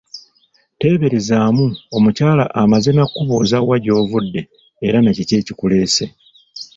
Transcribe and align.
Teeberezaamu 0.79 1.65
omukyala 1.97 2.45
amaze 2.61 2.89
na 2.93 3.05
kubuuza 3.13 3.57
wa 3.67 3.77
gy'ovudde 3.83 4.41
era 4.87 4.97
nakiki 5.01 5.33
ekikuleese. 5.41 6.05